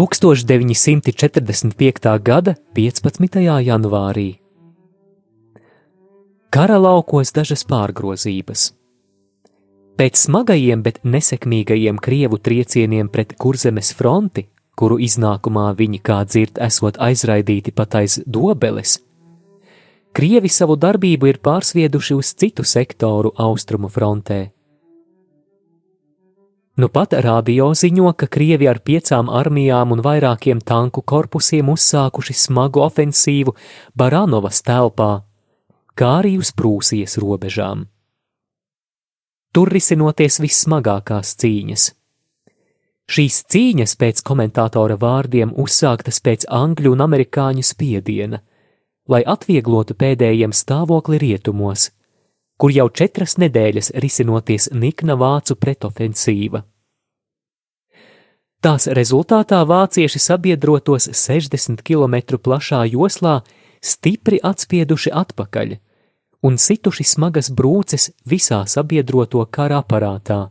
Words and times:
Tūkstoš 0.00 0.46
945. 0.48 2.06
gada 2.24 2.54
15. 2.72 3.34
janvārī. 3.60 4.38
Kara 6.48 6.78
laukos 6.80 7.34
dažas 7.36 7.66
pārgrozības. 7.68 8.62
Pēc 10.00 10.22
smagajiem, 10.22 10.80
bet 10.86 11.02
nesekmīgajiem 11.04 12.00
krievu 12.00 12.38
triecieniem 12.40 13.10
pret 13.12 13.34
kurzemes 13.36 13.92
fronti, 13.98 14.46
kuru 14.72 14.96
iznākumā 15.04 15.66
viņi 15.76 16.00
kā 16.00 16.22
dzird 16.24 16.62
esot 16.64 16.96
aizraidīti 16.96 17.76
pat 17.76 17.98
aiz 18.00 18.22
dobeles, 18.24 19.02
krievi 20.16 20.48
savu 20.48 20.78
darbību 20.80 21.28
ir 21.28 21.42
pārsvieduši 21.44 22.16
uz 22.16 22.32
citu 22.32 22.64
sektoru 22.64 23.34
austrumu 23.36 23.92
frontē. 23.92 24.46
Nu 26.76 26.88
pat 26.88 27.12
radio 27.12 27.72
ziņo, 27.74 28.12
ka 28.16 28.26
krievi 28.30 28.68
ar 28.70 28.78
piecām 28.78 29.28
armijām 29.28 29.92
un 29.96 30.02
vairākiem 30.06 30.60
tanku 30.62 31.02
korpusiem 31.02 31.68
uzsākuši 31.72 32.36
smagu 32.46 32.84
ofensīvu 32.86 33.56
Baranovas 33.94 34.62
telpā, 34.62 35.12
kā 35.94 36.18
arī 36.22 36.36
uz 36.38 36.54
Prūsijas 36.54 37.18
robežām 37.20 37.88
tur 39.52 39.70
risinoties 39.74 40.38
vissmagākās 40.42 41.34
cīņas. 41.40 41.86
Šīs 43.10 43.40
cīņas 43.50 43.96
pēc 43.98 44.22
komentātora 44.26 44.94
vārdiem 45.00 45.54
uzsāktas 45.58 46.20
pēc 46.22 46.46
angļu 46.46 46.92
un 46.94 47.02
amerikāņu 47.06 47.64
spiediena, 47.66 48.38
lai 49.10 49.24
atvieglotu 49.26 49.96
pēdējiem 49.98 50.54
stāvokli 50.54 51.18
rietumos, 51.18 51.88
kur 52.60 52.72
jau 52.74 52.88
četras 52.92 53.38
nedēļas 53.40 53.94
risinoties 54.04 54.68
nikna 54.76 55.16
vācu 55.16 55.56
pretofensīva. 55.56 56.62
Tās 58.60 58.90
rezultātā 58.92 59.62
vācieši 59.64 60.20
sabiedrotos 60.20 61.08
60 61.16 61.80
km 61.80 62.36
plašā 62.36 62.84
joslā 62.92 63.38
stipri 63.80 64.40
atspieduši 64.44 65.16
atpakaļ– 65.24 65.78
un 66.42 66.56
situši 66.58 67.04
smagas 67.04 67.50
brūces 67.52 68.10
visā 68.28 68.62
sabiedroto 68.68 69.44
kara 69.52 69.80
aparātā. 69.84 70.48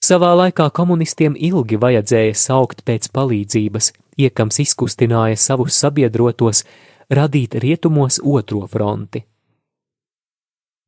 Savā 0.00 0.30
laikā 0.34 0.70
komunistiem 0.74 1.36
ilgi 1.36 1.76
vajadzēja 1.80 2.34
saukt 2.34 2.80
pēc 2.88 3.10
palīdzības, 3.14 3.92
iekams 4.16 4.62
izkustināja 4.64 5.36
savus 5.36 5.76
sabiedrotos 5.76 6.64
radīt 7.12 7.58
rietumos 7.60 8.18
otro 8.24 8.64
fronti. 8.66 9.22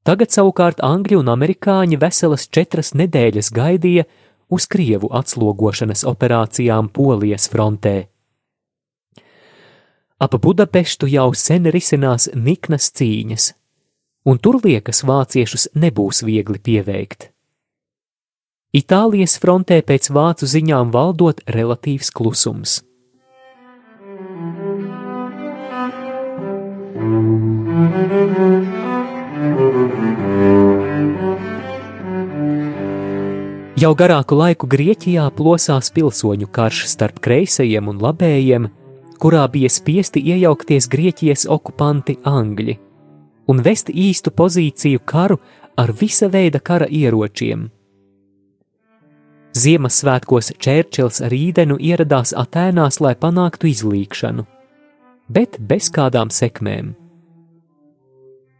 Tagad 0.03 0.34
savukārt 0.34 0.81
angļi 0.83 1.20
un 1.20 1.31
amerikāņi 1.31 1.98
veselas 2.03 2.48
četras 2.50 2.91
nedēļas 2.98 3.53
gaidīja 3.55 4.05
uz 4.51 4.67
Krievu 4.67 5.13
atslogošanas 5.14 6.02
operācijām 6.11 6.90
Polijas 6.90 7.46
frontē. 7.52 8.08
Ap 10.23 10.35
Budapeštu 10.42 11.08
jau 11.11 11.30
sen 11.35 11.70
risinās 11.74 12.29
niknas 12.35 12.90
cīņas, 12.98 13.48
un 14.27 14.39
tur 14.39 14.58
liekas 14.63 15.02
vāciešus 15.07 15.70
nebūs 15.74 16.23
viegli 16.27 16.58
pieveikt. 16.58 17.30
Itālijas 18.73 19.34
frontē 19.39 19.83
pēc 19.86 20.11
vācu 20.11 20.46
ziņām 20.48 20.95
valdot 20.95 21.42
relatīvs 21.46 22.11
klusums. 22.11 22.80
Jau 33.83 33.97
garāku 33.98 34.36
laiku 34.39 34.69
Grieķijā 34.70 35.25
plosās 35.35 35.91
pilsoņu 35.91 36.47
karš 36.55 36.85
starp 36.92 37.19
kreisajiem 37.25 37.89
un 37.91 37.98
labējiem, 37.98 38.69
kurā 39.19 39.42
bija 39.51 39.70
spiesti 39.73 40.23
iejaukties 40.23 40.86
Grieķijas 40.92 41.48
okupanti 41.51 42.20
Angļi 42.23 42.79
un 43.51 43.63
vest 43.64 43.91
īstu 43.91 44.31
pozīciju 44.31 45.02
karu 45.05 45.41
ar 45.77 45.92
visa 45.98 46.29
veida 46.31 46.61
kara 46.61 46.86
ieročiem. 46.86 47.67
Ziemassvētkos 49.52 50.55
Čērčils 50.63 51.20
ar 51.27 51.35
īdenu 51.36 51.77
ieradās 51.77 52.33
Atēnās, 52.33 53.02
lai 53.05 53.13
panāktu 53.19 53.69
izlīkšanu, 53.69 54.47
bet 55.29 55.58
bez 55.58 55.91
kādām 55.92 56.33
sekmēm. 56.33 56.95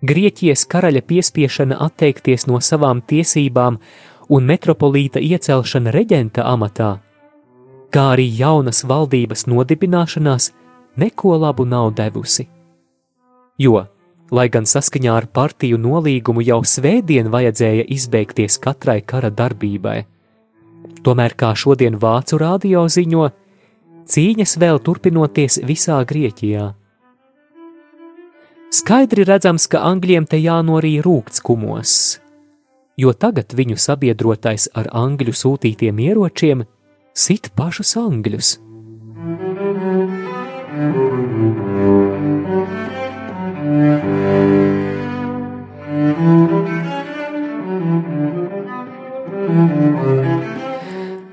Grieķijas 0.03 0.67
karaļa 0.67 1.05
piespiešana 1.07 1.79
atteikties 1.85 2.49
no 2.51 2.59
savām 2.61 3.05
tiesībām 3.07 3.79
un 4.33 4.45
metropolīta 4.51 5.23
iecelšana 5.23 5.95
reģenta 5.95 6.47
amatā 6.51 6.97
kā 7.93 8.13
arī 8.15 8.27
jaunas 8.39 8.83
valdības 8.89 9.47
nodibināšanās 9.53 10.51
neko 11.01 11.37
labu 11.45 11.67
nav 11.69 11.93
devusi. 11.99 12.47
Jo, 13.61 13.85
lai 14.33 14.49
gan 14.53 14.67
saskaņā 14.69 15.13
ar 15.21 15.29
partiju 15.29 15.79
nolīgumu 15.81 16.45
jau 16.47 16.63
svētdien 16.65 17.29
vajadzēja 17.33 17.85
izbeigties 17.97 18.59
katrai 18.63 19.01
kara 19.05 19.31
darbībai, 19.31 19.99
tomēr, 21.05 21.37
kā 21.37 21.53
šodien 21.59 21.99
vācu 22.01 22.41
radio 22.41 22.87
ziņo, 22.89 23.29
cīņas 24.09 24.57
vēl 24.63 24.81
turpinoties 24.87 25.61
visā 25.69 26.01
Grieķijā. 26.09 26.71
Skaidri 28.73 29.27
redzams, 29.29 29.67
ka 29.69 29.83
angļiem 29.85 30.25
te 30.25 30.39
jānorī 30.41 30.95
rūkts 31.05 31.43
kumos, 31.45 31.95
jo 32.97 33.11
tagad 33.13 33.53
viņu 33.53 33.77
sabiedrotais 33.77 34.71
ar 34.73 34.87
angļu 34.97 35.35
sūtītiem 35.37 35.99
ieročiem 36.01 36.63
sit 37.13 37.51
pašus 37.53 37.93
angļus. 38.01 38.55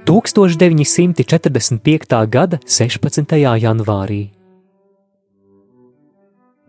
Tūkstoš 0.09 0.57
945. 0.59 2.19
gada 2.27 2.59
16. 2.67 3.39
janvārī. 3.63 4.38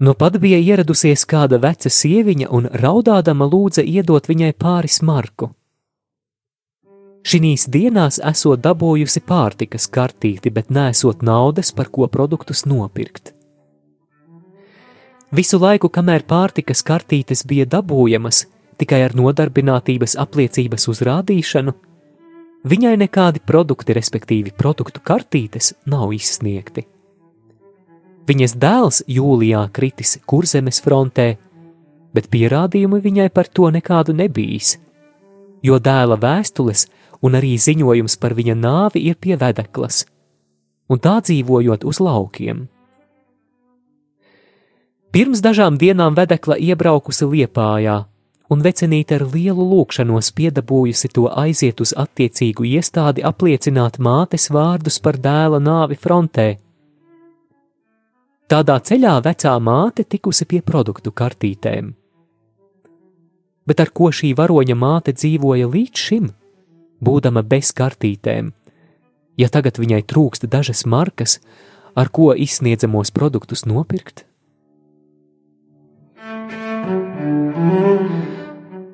Nu 0.00 0.14
pat 0.16 0.38
bija 0.40 0.56
ieradusies 0.56 1.26
kāda 1.28 1.58
veca 1.60 1.90
sieviņa 1.92 2.46
un 2.56 2.68
raudādama 2.82 3.44
lūdza 3.44 3.82
iedot 3.84 4.28
viņai 4.30 4.54
pāris 4.56 5.02
marku. 5.04 5.50
Šīs 7.20 7.66
dienās 7.68 8.16
esot 8.24 8.62
dabūjusi 8.64 9.20
pārtikas 9.28 9.90
kartīti, 9.92 10.48
bet 10.48 10.70
nesot 10.72 11.20
naudas, 11.20 11.68
par 11.76 11.90
ko 11.92 12.08
produktus 12.08 12.64
nopirkt. 12.64 13.34
Visu 15.36 15.60
laiku, 15.60 15.90
kamēr 15.92 16.24
pārtikas 16.24 16.80
kartītes 16.82 17.44
bija 17.44 17.66
dabūjamas 17.68 18.46
tikai 18.80 19.02
ar 19.04 19.12
nodarbinātības 19.12 20.16
apliecības 20.24 20.88
uzrādīšanu, 20.94 21.74
viņai 22.72 22.94
nekādi 23.04 23.44
produkti, 23.44 23.92
respektīvi 24.00 24.56
produktu 24.56 25.04
kartītes, 25.04 25.74
nav 25.84 26.16
izsniegti. 26.16 26.86
Viņas 28.30 28.52
dēls 28.62 29.00
jūlijā 29.10 29.64
kritis 29.74 30.12
kurzemes 30.30 30.78
frontē, 30.84 31.32
bet 32.14 32.28
pierādījumi 32.30 33.00
viņai 33.02 33.28
par 33.34 33.48
to 33.50 33.70
nekādu 33.74 34.14
nebijis, 34.14 34.76
jo 35.66 35.80
dēla 35.82 36.14
vēstules 36.22 36.84
un 37.26 37.34
arī 37.40 37.56
ziņojums 37.58 38.14
par 38.22 38.36
viņa 38.38 38.54
nāvi 38.54 39.02
ir 39.10 39.18
pie 39.18 39.34
vedeklas, 39.40 40.04
un 40.86 41.02
tā 41.02 41.16
dzīvojot 41.26 41.82
uz 41.90 41.98
laukiem. 41.98 42.68
Pirms 45.10 45.42
dažām 45.42 45.74
dienām 45.74 46.14
vedekla 46.14 46.54
iebraukusi 46.54 47.26
Liepājā, 47.26 47.98
un 48.46 48.62
vecenīte 48.62 49.18
ar 49.18 49.26
lielu 49.26 49.64
lūgšanos 49.72 50.30
piedabūjusi 50.38 51.10
to 51.18 51.26
aiziet 51.34 51.82
uz 51.82 51.96
attiecīgu 51.98 52.68
iestādi 52.76 53.26
apliecināt 53.26 53.98
mātes 53.98 54.46
vārdus 54.54 55.02
par 55.02 55.18
dēla 55.18 55.58
nāvi 55.58 55.98
frontē. 55.98 56.52
Tādā 58.50 58.80
ceļā 58.82 59.12
vecā 59.22 59.52
māte 59.62 60.02
tikusi 60.10 60.42
pie 60.50 60.58
produktu 60.66 61.12
kartītēm. 61.14 61.92
Bet 63.62 63.82
ar 63.84 63.92
ko 63.94 64.08
šī 64.10 64.32
varoņa 64.34 64.74
māte 64.74 65.12
dzīvoja 65.14 65.68
līdz 65.70 66.00
šim, 66.06 66.24
būdama 66.98 67.44
bez 67.46 67.70
kartītēm? 67.78 68.48
Ja 69.38 69.46
tagad 69.54 69.78
viņai 69.78 70.00
trūkst 70.02 70.48
dažas 70.50 70.82
markas, 70.82 71.36
ar 71.94 72.10
ko 72.10 72.32
izsniedzamos 72.34 73.14
produktus 73.14 73.62
nopirkt? 73.70 74.24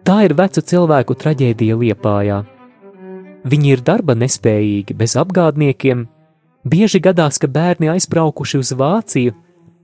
Tā 0.04 0.18
ir 0.28 0.36
vecu 0.36 0.60
cilvēku 0.60 1.16
traģēdija 1.16 1.80
Liepājā. 1.80 2.42
Viņi 3.48 3.72
ir 3.72 3.86
darba 3.88 4.12
nespējīgi, 4.20 4.92
bez 4.92 5.16
apgādniekiem. 5.16 6.04
Bieži 6.68 7.00
gadās, 7.00 7.40
ka 7.40 7.48
bērni 7.48 7.88
aizbraukuši 7.96 8.60
uz 8.60 8.76
Vāciju, 8.76 9.32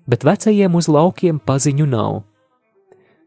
bet 0.06 0.24
vecajiem 0.24 0.74
uz 0.74 0.88
laukiem 0.88 1.38
paziņu 1.38 1.86
nav. 1.86 2.22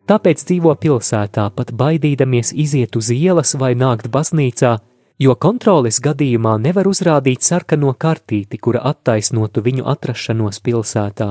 Tāpēc 0.06 0.44
dzīvo 0.46 0.76
pilsētā, 0.78 1.48
pat 1.56 1.72
baidīdamies 1.74 2.54
iziet 2.54 2.96
uz 2.96 3.10
ielas 3.10 3.56
vai 3.58 3.74
nākt 3.74 4.12
baznīcā, 4.14 4.76
jo 5.18 5.34
kontroles 5.36 5.98
gadījumā 6.04 6.58
nevar 6.62 6.86
uzrādīt 6.86 7.42
sarkano 7.42 7.94
kartīti, 7.98 8.60
kura 8.62 8.84
attaisnotu 8.92 9.64
viņu 9.66 9.88
atrašanos 9.90 10.62
pilsētā. 10.62 11.30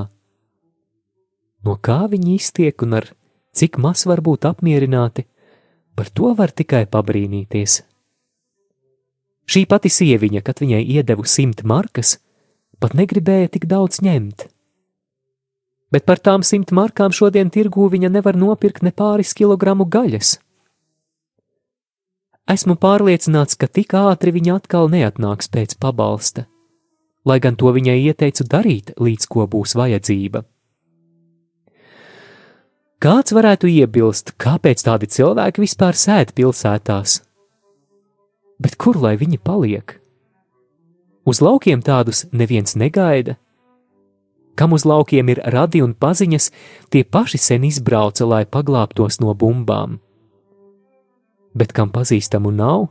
No 1.64 1.76
kā 1.80 2.00
viņi 2.10 2.34
iztiek 2.34 2.82
un 2.82 2.98
ar 2.98 3.12
cik 3.54 3.78
maz 3.78 4.04
var 4.10 4.20
būt 4.24 4.48
apmierināti, 4.50 5.24
par 5.94 6.10
to 6.10 6.34
var 6.34 6.50
tikai 6.50 6.84
pabrīnīties. 6.90 7.82
Šī 9.44 9.66
pati 9.68 9.92
sieviņa, 9.92 10.40
kad 10.42 10.60
viņai 10.64 10.82
iedevu 10.96 11.26
simt 11.28 11.62
markas, 11.68 12.16
pat 12.80 12.96
negribēja 12.96 13.52
tik 13.54 13.68
daudz 13.70 14.00
ņemt. 14.04 14.48
Bet 15.94 16.06
par 16.08 16.18
tām 16.18 16.42
simt 16.42 16.72
markām 16.74 17.12
šodien 17.14 17.52
tirgū 17.54 17.86
viņa 17.92 18.10
nevar 18.16 18.34
nopirkt 18.34 18.82
ne 18.82 18.90
pāris 18.90 19.30
kilogramu 19.38 19.86
gaļas. 19.86 20.38
Esmu 22.50 22.74
pārliecināts, 22.76 23.54
ka 23.54 23.68
tik 23.70 23.94
ātri 23.96 24.34
viņa 24.34 24.56
atkal 24.58 24.90
neatnāks 24.92 25.46
pēc 25.54 25.76
pabalsta, 25.80 26.48
lai 27.24 27.38
gan 27.40 27.54
to 27.56 27.70
viņai 27.72 27.94
ieteicu 28.10 28.44
darīt, 28.44 28.90
līdz 28.98 29.28
ko 29.30 29.46
būs 29.54 29.76
vajadzība. 29.78 30.42
Kāds 33.04 33.34
varētu 33.36 33.68
iebilst, 33.68 34.34
kāpēc 34.40 34.82
tādi 34.84 35.08
cilvēki 35.14 35.62
vispār 35.62 35.96
sēž 35.96 36.34
pilsētās? 36.34 37.20
Bet 38.58 38.76
kur 38.80 38.98
lai 38.98 39.14
viņi 39.20 39.38
paliek? 39.44 39.98
Uz 41.24 41.40
laukiem 41.44 41.80
tādus 41.84 42.26
neviens 42.32 42.76
negaida. 42.80 43.38
Kam 44.54 44.72
uz 44.76 44.84
laukiem 44.86 45.32
ir 45.34 45.42
radi 45.50 45.82
un 45.82 45.96
paziņas, 45.98 46.50
tie 46.94 47.02
paši 47.04 47.40
sen 47.42 47.66
izbrauca, 47.66 48.26
lai 48.28 48.44
paglābtos 48.46 49.18
no 49.20 49.34
bumbām 49.34 49.98
bet 51.54 51.72
kam 51.72 51.90
pazīstamu 51.94 52.52
nav, 52.54 52.88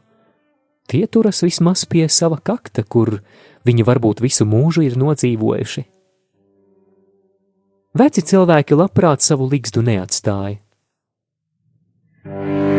tie 0.87 1.05
turas 1.07 1.43
vismaz 1.43 1.85
pie 1.89 2.07
sava 2.09 2.39
kakta, 2.39 2.83
kur 2.83 3.19
viņi 3.67 3.87
varbūt 3.87 4.23
visu 4.23 4.47
mūžu 4.47 4.85
ir 4.87 4.97
nodzīvojuši. 4.99 5.85
Veci 7.93 8.23
cilvēki 8.25 8.79
labprāt 8.79 9.21
savu 9.21 9.45
ligzdu 9.51 9.83
neatstāja.– 9.85 10.57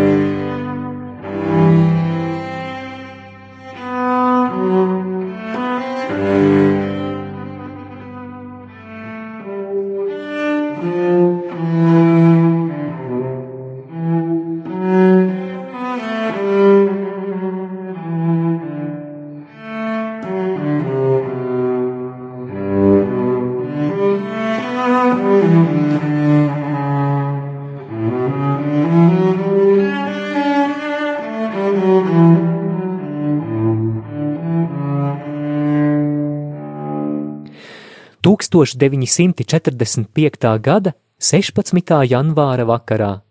1945. 38.55 40.59
gada 40.61 40.93
16. 41.19 42.07
janvāra 42.07 42.63
vakarā. 42.63 43.23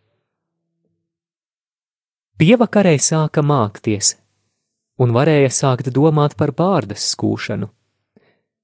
Pievakarē 2.36 2.98
sāka 3.00 3.40
mākties, 3.40 4.18
un 5.00 5.16
varēja 5.16 5.48
sākt 5.48 5.88
domāt 5.96 6.36
par 6.36 6.52
bārdas 6.52 7.06
skūšanu. 7.14 7.70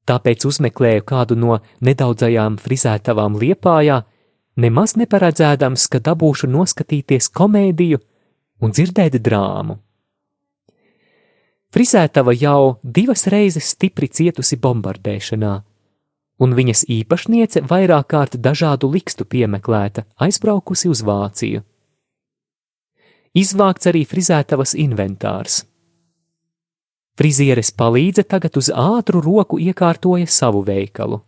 Tāpēc 0.03 0.43
uzmeklēju 0.51 1.05
kādu 1.07 1.39
no 1.39 1.61
nedaudzajām 1.79 2.59
frizētavām 2.59 3.39
liepājā, 3.39 4.03
nemaz 4.59 4.97
neparedzēdams, 4.99 5.87
ka 5.87 6.03
dabūšu 6.09 6.51
noskatīties 6.51 7.31
komēdiju 7.39 8.03
un 8.59 8.75
dzirdēt 8.75 9.15
drāmu. 9.23 9.79
Frizētava 11.71 12.35
jau 12.35 12.83
divas 12.83 13.29
reizes 13.31 13.71
stipri 13.77 14.11
cietusi 14.11 14.59
bombardēšanā, 14.59 15.55
un 16.39 16.55
viņas 16.55 16.85
īpašniece 16.89 17.63
vairāk 17.67 18.07
kārt 18.13 18.37
dažādu 18.39 18.89
likstu 18.91 19.25
piemeklēta, 19.27 20.05
aizbraukusi 20.17 20.89
uz 20.89 21.03
Vāciju. 21.05 21.63
Izvākts 23.37 23.89
arī 23.91 24.05
frizētavas 24.09 24.73
inventārs. 24.79 25.63
Frizieres 27.19 27.69
palīdze 27.75 28.23
tagad 28.23 28.55
uz 28.57 28.69
ātru 28.71 29.19
roku 29.21 29.59
iekārtoja 29.59 30.27
savu 30.27 30.63
veikalu. 30.63 31.19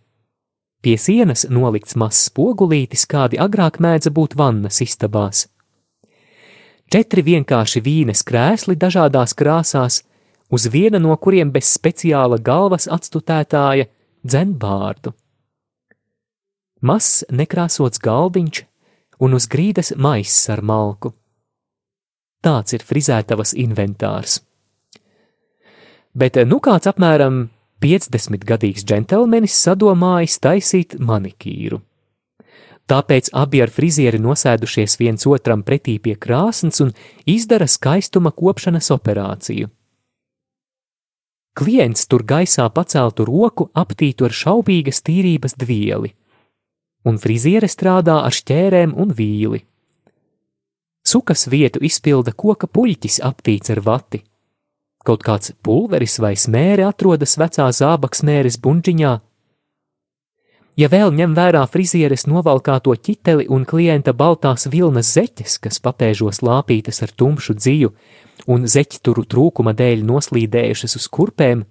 Pie 0.81 0.95
sienas 0.97 1.43
nolikts 1.51 1.97
mazs 1.99 2.23
spogulītis, 2.29 3.03
kādi 3.05 3.37
agrāk 3.37 3.77
mēdza 3.83 4.09
būt 4.09 4.33
vannas 4.39 4.79
istabās. 4.81 5.45
Četri 6.91 7.21
vienkārši 7.27 7.83
vīnes 7.83 8.23
krēsli 8.27 8.75
dažādās 8.79 9.35
krāsās, 9.37 10.01
uz 10.49 10.65
viena 10.71 10.99
no 10.99 11.13
kuriem 11.15 11.51
bez 11.51 11.69
speciāla 11.75 12.39
galvas 12.41 12.89
atstutētāja 12.89 13.85
dzen 14.25 14.55
bārdu. 14.59 15.13
Mazs 16.81 17.25
nekrāsots 17.29 18.01
galdiņš 18.01 18.63
un 19.21 19.37
uz 19.37 19.47
grīdas 19.49 19.93
maiss 19.97 20.49
ar 20.49 20.63
malku. 20.65 21.13
Tāds 22.41 22.73
ir 22.73 22.85
frizētavas 22.85 23.53
inventārs. 23.53 24.39
Bet 26.17 26.39
nu 26.49 26.57
kāds 26.59 26.89
apmēram 26.89 27.43
50 27.81 28.45
gadīgs 28.49 28.85
džentelmenis 28.85 29.53
sadomājis 29.61 30.39
taisīt 30.41 30.97
manikīru. 30.99 31.79
Tāpēc 32.89 33.29
abi 33.37 33.61
ar 33.63 33.71
frizieri 33.71 34.19
nosēdušies 34.19 34.97
viens 34.99 35.27
otram 35.29 35.61
pretī 35.63 35.95
pie 36.01 36.17
krāsnes 36.19 36.81
un 36.83 36.91
izdara 37.29 37.69
skaistuma 37.69 38.33
kopšanas 38.35 38.89
operāciju. 38.91 39.69
Klients 41.57 42.07
tur 42.07 42.23
gaisā 42.23 42.69
paceltu 42.71 43.25
roku 43.27 43.67
aptītu 43.75 44.27
ar 44.27 44.35
šaubīgas 44.35 45.03
tīrības 45.03 45.57
dvieli, 45.59 46.13
un 47.03 47.19
friziere 47.19 47.67
strādā 47.67 48.21
ar 48.23 48.31
šķērēm 48.31 48.95
un 48.95 49.11
vīli. 49.15 49.63
Sukas 51.03 51.47
vietu 51.51 51.81
izpilda 51.83 52.31
koka 52.31 52.69
puļķis 52.71 53.19
aptīts 53.25 53.73
ar 53.73 53.81
vati, 53.83 54.21
Kaut 55.01 55.23
kāds 55.25 55.49
pulveris 55.65 56.19
vai 56.21 56.35
smēri 56.37 56.83
atrodas 56.85 57.33
vecā 57.41 57.65
zābaks 57.73 58.21
mēres 58.27 58.59
buļģiņā. 58.61 59.13
Ja 60.79 60.87
vēl 60.87 61.11
ņem 61.11 61.33
vērā 61.35 61.65
frizieres 61.67 62.23
novalkāto 62.31 62.93
ķiteli 62.95 63.49
un 63.51 63.65
klienta 63.67 64.13
baltās 64.15 64.69
vilnas 64.71 65.11
zeķes, 65.17 65.57
kas 65.59 65.81
papēžos 65.83 66.39
lāpītas 66.45 67.03
ar 67.03 67.11
tumšu 67.11 67.57
dziju 67.59 67.91
un 68.47 68.65
zeķturu 68.71 69.25
trūkuma 69.27 69.75
dēļ 69.77 70.05
noslīdējušas 70.07 70.95
uz 70.97 71.07
kurpēm, 71.11 71.65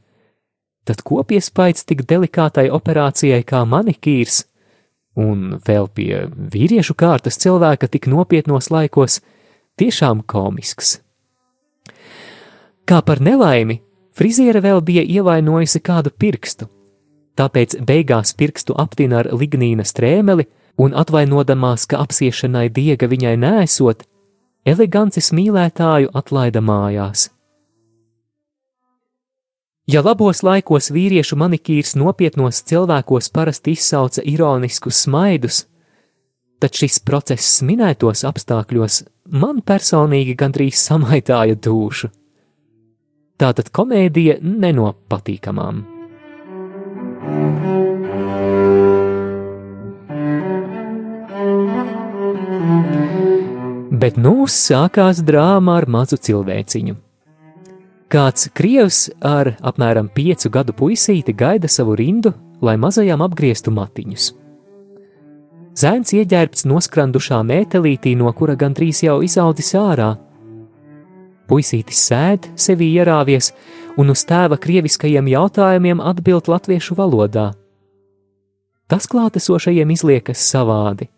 tad 0.84 1.00
kopiespaids 1.06 1.86
tik 1.88 2.04
delikātai 2.08 2.68
operācijai 2.70 3.40
kā 3.46 3.64
manikīrs, 3.64 4.44
un 5.18 5.56
vēl 5.66 5.88
pie 5.94 6.26
vīriešu 6.52 6.94
kārtas 6.94 7.40
cilvēka 7.40 7.88
tik 7.88 8.08
nopietnos 8.10 8.70
laikos, 8.70 9.20
tiešām 9.80 10.22
komisks. 10.28 10.98
Kā 12.84 13.00
par 13.06 13.20
nelaimi, 13.22 13.80
friziere 14.12 14.60
vēl 14.60 14.82
bija 14.84 15.02
ievainojusi 15.06 15.80
kādu 15.80 16.12
pirkstu, 16.12 16.68
tāpēc 17.40 17.78
beigās 17.88 18.34
pirkstu 18.36 18.76
aptina 18.76 19.22
ar 19.22 19.30
lignīna 19.32 19.86
strēmeli 19.88 20.46
un 20.80 20.94
atvainodamās, 20.96 21.86
ka 21.88 22.00
apsiešanai 22.04 22.68
diega 22.72 23.08
viņai 23.08 23.36
nēsot, 23.40 24.04
elegances 24.68 25.32
mīlētāju 25.36 26.12
atlaida 26.16 26.60
mājās. 26.64 27.30
Ja 29.90 30.04
labos 30.06 30.44
laikos 30.46 30.92
vīriešu 30.94 31.34
manikīrs 31.40 31.96
nopietnos 31.98 32.60
cilvēkos 32.68 33.30
parasti 33.34 33.74
izsauca 33.74 34.22
ironiskus 34.22 35.00
smaidus, 35.06 35.64
tad 36.62 36.76
šis 36.76 37.00
process 37.02 37.62
minētos 37.66 38.22
apstākļos 38.28 39.00
man 39.42 39.64
personīgi 39.66 40.36
gandrīz 40.38 40.84
samaitāja 40.84 41.56
dušu. 41.58 42.12
Tātad 43.40 43.72
komēdija 43.72 44.38
ne 44.44 44.70
no 44.76 44.92
patīkamām. 45.10 45.99
Bet 54.00 54.16
nu 54.16 54.46
sākās 54.48 55.20
drāma 55.22 55.76
ar 55.80 55.84
mazu 55.86 56.16
cilvēciņu. 56.16 56.94
Kāds 58.10 58.48
krievs 58.56 59.04
ar 59.22 59.52
apmēram 59.60 60.08
piecu 60.10 60.50
gadu 60.50 60.74
puisīti 60.74 61.34
gaida 61.36 61.68
savu 61.70 61.94
rindu, 61.98 62.32
lai 62.64 62.74
mazajām 62.80 63.20
apgrieztu 63.22 63.70
matiņus. 63.70 64.30
Zēns 65.80 66.10
ieģērbts 66.16 66.66
noskrandušā 66.66 67.38
mētelītī, 67.46 68.16
no 68.18 68.32
kura 68.34 68.56
gandrīz 68.58 69.04
jau 69.04 69.20
izaudzis 69.22 69.70
ārā. 69.78 70.14
Puisītis 71.50 71.98
sēd, 72.06 72.46
sevi 72.54 72.92
ierāvies, 72.94 73.50
un 73.98 74.12
uz 74.12 74.22
tēva 74.22 74.54
krieviskajiem 74.60 75.32
jautājumiem 75.32 75.98
atbild 75.98 76.46
latviešu 76.46 76.94
valodā. 76.94 77.50
Tas 78.90 79.10
klātesošajiem 79.10 79.90
izliekas 79.90 80.44
savādi. 80.46 81.10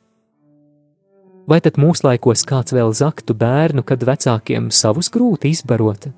Vai 1.49 1.59
tad 1.61 1.77
mūsdienās 1.81 2.47
kāds 2.49 2.73
vēl 2.73 2.93
zaktu 2.97 3.37
bērnu, 3.37 3.85
kad 3.85 4.05
vecākiem 4.09 4.71
savus 4.73 5.13
grūti 5.13 5.53
izbarot? 5.53 6.09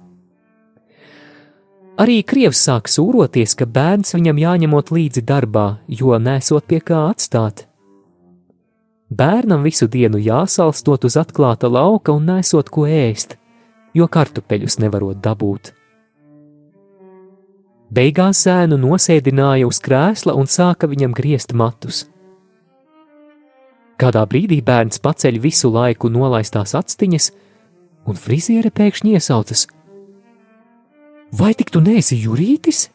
Arī 1.98 2.22
krievs 2.26 2.58
sāk 2.66 2.90
sūroties, 2.90 3.54
ka 3.58 3.66
bērns 3.70 4.16
viņam 4.16 4.40
jāņemot 4.42 4.90
līdzi 4.94 5.22
darbā, 5.26 5.78
jo 5.86 6.18
nesot 6.18 6.66
pie 6.66 6.80
kā 6.82 7.04
atstāt. 7.10 7.68
Bērnam 9.14 9.62
visu 9.62 9.86
dienu 9.86 10.18
jāsalstot 10.18 11.06
uz 11.06 11.14
atklāta 11.18 11.70
lauka 11.70 12.10
un 12.14 12.26
nesot 12.26 12.70
ko 12.74 12.88
ēst, 12.90 13.38
jo 13.94 14.08
kartupeļus 14.10 14.78
nevarot 14.82 15.20
dabūt. 15.22 15.72
Beigās 17.94 18.40
zēnu 18.42 18.78
nosēdināja 18.80 19.68
uz 19.68 19.78
krēsla 19.84 20.34
un 20.34 20.48
sāka 20.50 20.88
viņam 20.90 21.14
griezt 21.14 21.52
matus. 21.54 22.08
Kādā 24.00 24.24
brīdī 24.26 24.58
bērns 24.66 24.98
paceļ 24.98 25.38
visu 25.38 25.70
laiku 25.70 26.10
nolaistās 26.10 26.74
actiņas, 26.74 27.28
un 28.10 28.18
friziere 28.18 28.72
pēkšņi 28.74 29.14
iesaucas: 29.14 29.68
Vai 31.38 31.52
tik 31.54 31.70
tu 31.70 31.82
neesi 31.84 32.18
jūrītis? 32.18 32.88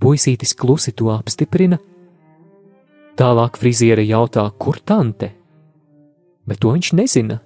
Puisītis 0.00 0.54
klusi 0.54 0.94
to 0.96 1.10
apstiprina. 1.12 1.78
Tālāk 3.18 3.58
friziere 3.58 4.04
jautā, 4.06 4.46
kur 4.62 4.78
tante, 4.78 5.32
bet 6.46 6.60
to 6.62 6.72
viņš 6.76 6.92
nezina. 6.94 7.40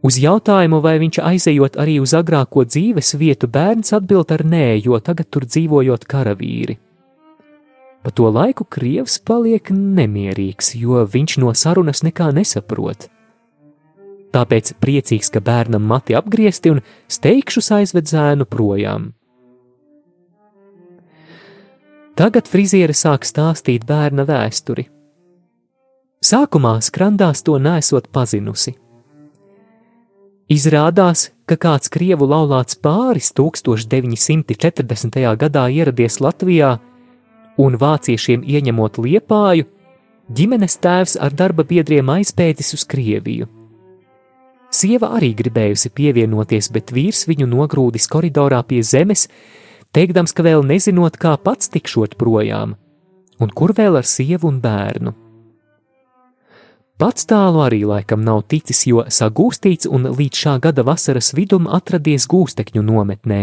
Uz 0.00 0.16
jautājumu, 0.16 0.78
vai 0.80 0.96
viņš 1.02 1.18
aizejot 1.20 1.76
arī 1.80 1.98
uz 2.00 2.14
agrāko 2.16 2.64
dzīves 2.64 3.12
vietu, 3.20 3.48
bērns 3.52 3.92
atbild 3.92 4.32
ar 4.32 4.46
nē, 4.48 4.80
jo 4.80 4.96
tagad 5.04 5.28
tur 5.28 5.44
dzīvojot 5.44 6.06
karavīri. 6.08 6.78
Pa 8.00 8.12
to 8.16 8.30
laiku 8.32 8.64
Krievs 8.64 9.18
paliek 9.20 9.68
nemierīgs, 9.68 10.72
jo 10.80 11.04
viņš 11.04 11.36
no 11.42 11.52
sarunas 11.52 12.00
nekā 12.00 12.30
nesaprot. 12.32 13.10
Tāpēc 14.32 14.72
priecīgs, 14.80 15.28
ka 15.28 15.42
bērnam 15.44 15.84
mati 15.84 16.16
apgriezti 16.16 16.72
un 16.72 16.80
steigšus 17.10 17.68
aizved 17.76 18.08
zēnu 18.08 18.46
projām. 18.48 19.10
Tagad 22.16 22.48
friziere 22.48 22.96
sāk 22.96 23.26
stāstīt 23.28 23.84
bērna 23.88 24.24
vēsturi. 24.28 24.86
Sākumā 26.24 26.78
skrandās 26.84 27.44
to 27.44 27.58
nesot 27.60 28.08
pazinusi. 28.12 28.74
Izrādās, 30.50 31.28
ka 31.46 31.54
kāds 31.54 31.86
krievu 31.94 32.26
laulāts 32.26 32.74
pāris 32.74 33.28
1940. 33.38 35.18
gadā 35.38 35.68
ieradies 35.70 36.18
Latvijā 36.18 36.72
un 37.54 37.76
vāciešiem 37.78 38.42
ieņemot 38.42 38.98
liepāju, 38.98 39.68
ģimenes 40.26 40.74
tēvs 40.82 41.14
ar 41.22 41.30
darba 41.38 41.62
biedriem 41.62 42.10
aizpētis 42.16 42.74
uz 42.74 42.82
Krieviju. 42.82 43.46
Sieva 44.74 45.12
arī 45.20 45.30
gribējusi 45.38 45.94
pievienoties, 45.94 46.72
bet 46.74 46.90
vīrs 46.90 47.28
viņu 47.30 47.46
nogrūdis 47.46 48.10
koridorā 48.10 48.64
pie 48.66 48.82
zemes, 48.82 49.28
teikdams, 49.94 50.34
ka 50.34 50.42
vēl 50.46 50.66
nezinot, 50.66 51.14
kā 51.14 51.36
pats 51.38 51.70
tikšot 51.70 52.18
projām, 52.18 52.74
un 53.38 53.54
kur 53.54 53.70
vēl 53.70 54.02
ar 54.02 54.06
sievu 54.18 54.50
un 54.50 54.58
bērnu. 54.62 55.14
Pats 57.00 57.24
tālu 57.24 57.62
arī 57.64 57.78
laikam 57.88 58.20
nav 58.20 58.42
ticis, 58.52 58.82
jo 58.84 59.06
sagūstīts 59.08 59.88
un 59.88 60.10
līdz 60.18 60.40
šā 60.42 60.58
gada 60.60 60.84
vasaras 60.84 61.32
vidum 61.32 61.64
atradies 61.64 62.26
gūstekņu 62.28 62.82
nometnē. 62.84 63.38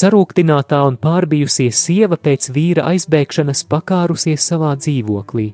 Sarūktinātā 0.00 0.78
un 0.88 0.96
pārbijusies 0.96 1.76
sieva 1.76 2.16
pēc 2.16 2.48
vīra 2.56 2.86
aizbēgšanas 2.94 3.66
pakārusies 3.68 4.48
savā 4.48 4.72
dzīvoklī. 4.80 5.50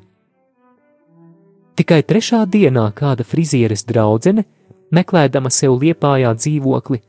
Tikai 1.75 1.99
trešā 2.09 2.45
dienā 2.47 2.87
kāda 2.95 3.27
frizieres 3.27 3.83
draudzene, 3.91 4.47
meklēdama 4.95 5.51
sev 5.51 5.75
liepājā 5.83 6.31
dzīvokli, 6.37 7.03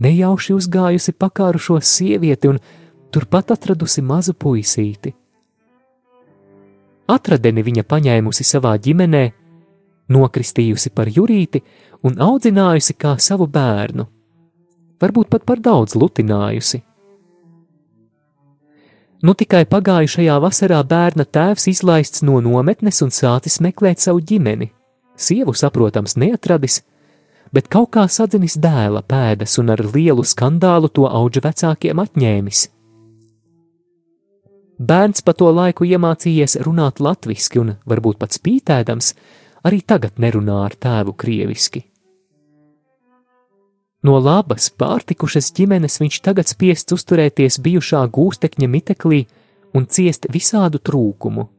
nejauši 0.00 0.56
uzgājusi 0.56 1.18
pakārušo 1.20 1.82
sievieti 1.84 2.48
un 2.48 2.64
turpat 3.12 3.52
atradusi 3.58 4.00
mazu 4.00 4.32
puisīti. 4.32 5.19
Atradeni 7.10 7.64
viņa 7.66 7.84
paņēmusi 7.90 8.46
savā 8.46 8.76
ģimenē, 8.78 9.24
nokristījusi 10.14 10.94
par 10.94 11.10
jurīti 11.10 11.62
un 12.06 12.16
audzinājusi 12.22 12.96
kā 12.98 13.16
savu 13.18 13.48
bērnu 13.50 14.06
varbūt 15.00 15.30
pat 15.32 15.46
par 15.48 15.60
daudz 15.64 15.96
lutinājusi. 15.98 16.82
Nu 19.20 19.34
tikai 19.36 19.66
pagājušajā 19.68 20.36
vasarā 20.40 20.80
bērna 20.88 21.26
tēvs 21.28 21.66
izlaists 21.74 22.22
no 22.24 22.38
nometnes 22.40 23.02
un 23.04 23.12
sācis 23.12 23.58
meklēt 23.60 24.00
savu 24.00 24.22
ģimeni. 24.24 24.70
Sievu, 25.20 25.52
saprotams, 25.52 26.16
neatradis, 26.16 26.78
bet 27.52 27.68
kaut 27.68 27.90
kā 27.96 28.06
sadzinis 28.08 28.56
dēla 28.56 29.02
pēdas 29.04 29.58
un 29.60 29.74
ar 29.74 29.82
lielu 29.84 30.24
skandālu 30.24 30.88
to 30.88 31.04
auga 31.04 31.44
vecākiem 31.50 32.00
atņēmis. 32.00 32.62
Bērns 34.80 35.20
pa 35.20 35.34
to 35.36 35.50
laiku 35.52 35.84
iemācījies 35.84 36.56
runāt 36.64 37.02
latviešu, 37.04 37.60
un 37.60 37.74
varbūt 37.84 38.16
pat 38.22 38.32
spītēdams, 38.32 39.12
arī 39.68 39.82
tagad 39.84 40.16
nerunā 40.16 40.62
ar 40.64 40.76
tēvu 40.80 41.12
krieviski. 41.20 41.84
No 44.00 44.16
labas, 44.16 44.70
pārtikušas 44.72 45.50
ģimenes 45.52 46.00
viņš 46.00 46.22
tagad 46.24 46.48
spiests 46.48 46.96
uzturēties 46.96 47.60
bijušā 47.60 48.00
gūstekņa 48.08 48.68
miteklī 48.72 49.26
un 49.76 49.84
ciest 49.84 50.24
visādu 50.32 50.80
trūkumu. 50.80 51.50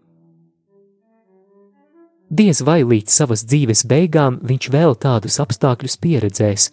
Diez 2.31 2.63
vai 2.65 2.79
līdz 2.81 3.13
savas 3.13 3.45
dzīves 3.45 3.85
beigām 3.85 4.39
viņš 4.41 4.69
vēl 4.73 4.97
tādus 4.97 5.37
apstākļus 5.43 5.99
pieredzēs, 6.01 6.69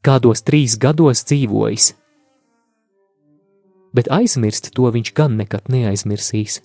kādos 0.00 0.46
trīs 0.46 0.78
gados 0.80 1.26
dzīvojis. 1.28 1.97
Bet 3.96 4.10
aizmirst 4.12 4.72
to 4.76 4.90
viņš 4.92 5.12
gan 5.16 5.38
nekad 5.40 5.70
neaizmirsīs, 5.72 6.60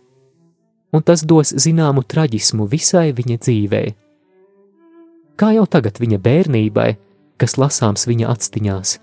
un 0.93 1.03
tas 1.05 1.23
dos 1.25 1.53
zināmu 1.55 2.03
traģismu 2.03 2.67
visai 2.69 3.11
viņa 3.15 3.37
dzīvē. 3.45 3.83
Kā 5.39 5.53
jau 5.55 5.65
tagad 5.65 5.97
viņa 6.01 6.19
bērnībai, 6.21 6.89
kas 7.41 7.57
lasāms 7.57 8.05
viņa 8.09 8.29
atstiņās. 8.35 9.02